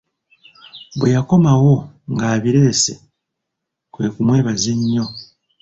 Bwe 0.97 1.09
yakomawo 1.15 1.73
ng'abireese, 2.11 2.93
kwe 3.93 4.07
kumwebaza 4.13 4.67
ennyo. 4.75 5.05